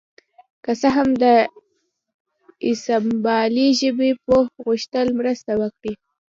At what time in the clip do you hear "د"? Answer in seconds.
1.23-1.25